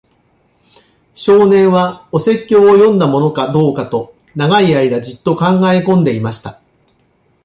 [1.13, 6.59] 少年は、お説教を読んだものかどうかと、長い間じっと考えこんでいました。